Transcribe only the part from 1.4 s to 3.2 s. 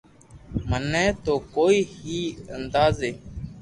ڪوئي ھي اندازي